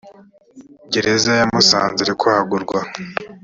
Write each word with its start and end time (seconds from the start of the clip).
gereza 0.91 1.31
ya 1.39 1.45
musanze 1.51 1.99
iri 2.03 2.13
kwagurwa 2.19 2.79